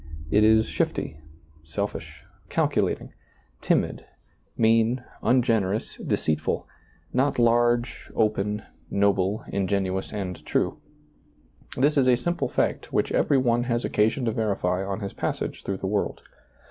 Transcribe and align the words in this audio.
It 0.31 0.43
is 0.43 0.65
shifty, 0.67 1.19
selfish, 1.63 2.23
calculating, 2.49 3.13
timid, 3.61 4.03
mean, 4.57 5.03
ungenerous, 5.21 5.97
deceitful— 5.97 6.67
not 7.21 7.37
large, 7.37 8.09
open, 8.15 8.63
noble, 8.89 9.43
ingenuous 9.49 10.11
and 10.11 10.43
true. 10.43 10.79
This 11.77 11.97
is 11.97 12.07
a 12.07 12.17
simple 12.17 12.47
fact 12.47 12.91
which 12.91 13.11
every 13.11 13.37
one 13.37 13.65
has 13.65 13.85
occasion 13.85 14.25
to 14.25 14.31
verify 14.31 14.83
on 14.83 15.01
his 15.01 15.13
passage 15.13 15.61
through 15.63 15.77
the 15.77 15.85
world. 15.85 16.21